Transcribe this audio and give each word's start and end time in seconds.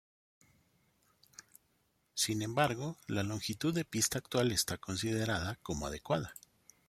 Sin 2.15 2.41
embargo, 2.41 2.97
la 3.05 3.21
longitud 3.21 3.71
de 3.71 3.85
pista 3.85 4.17
actual 4.17 4.51
está 4.51 4.79
considerada 4.79 5.59
como 5.61 5.85
adecuada. 5.85 6.33